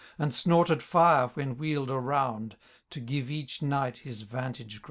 And 0.17 0.33
snorted 0.33 0.81
fire, 0.81 1.27
when 1.35 1.59
wheel'd 1.59 1.91
around. 1.91 2.55
To 2.89 2.99
give 2.99 3.29
each 3.29 3.61
knight 3.61 3.97
his 3.97 4.23
vantage 4.23 4.79
groimd. 4.79 4.79